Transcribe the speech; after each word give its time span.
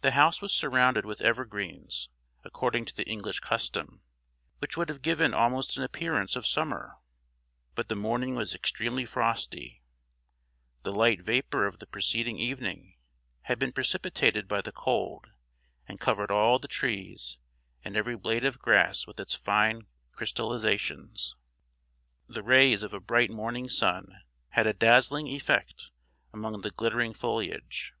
The 0.00 0.12
house 0.12 0.40
was 0.40 0.54
surrounded 0.54 1.04
with 1.04 1.20
evergreens, 1.20 2.08
according 2.44 2.86
to 2.86 2.96
the 2.96 3.06
English 3.06 3.40
custom, 3.40 4.00
which 4.58 4.74
would 4.74 4.88
have 4.88 5.02
given 5.02 5.34
almost 5.34 5.76
an 5.76 5.82
appearance 5.82 6.34
of 6.34 6.46
summer; 6.46 6.96
but 7.74 7.90
the 7.90 7.94
morning 7.94 8.34
was 8.34 8.54
extremely 8.54 9.04
frosty; 9.04 9.82
the 10.82 10.94
light 10.94 11.20
vapour 11.20 11.66
of 11.66 11.78
the 11.78 11.86
preceding 11.86 12.38
evening 12.38 12.96
had 13.42 13.58
been 13.58 13.70
precipitated 13.74 14.48
by 14.48 14.62
the 14.62 14.72
cold, 14.72 15.26
and 15.86 16.00
covered 16.00 16.30
all 16.30 16.58
the 16.58 16.66
trees 16.66 17.36
and 17.84 17.98
every 17.98 18.16
blade 18.16 18.46
of 18.46 18.60
grass 18.60 19.06
with 19.06 19.20
its 19.20 19.34
fine 19.34 19.86
crystallisations. 20.12 21.36
The 22.26 22.42
rays 22.42 22.82
of 22.82 22.94
a 22.94 22.98
bright 23.00 23.28
morning 23.30 23.68
sun 23.68 24.22
had 24.48 24.66
a 24.66 24.72
dazzling 24.72 25.26
effect 25.28 25.90
among 26.32 26.62
the 26.62 26.70
glittering 26.70 27.12
foliage. 27.12 27.92